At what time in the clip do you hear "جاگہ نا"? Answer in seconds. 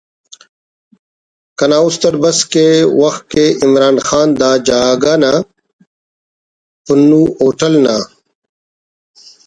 4.67-5.31